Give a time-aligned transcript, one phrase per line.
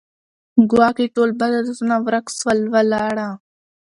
[0.69, 3.27] ګواکي ټول بد عادتونه ورک سول ولاړه